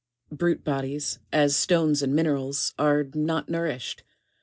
[0.31, 4.01] Brute bodies, as stones and minerals are not nourished.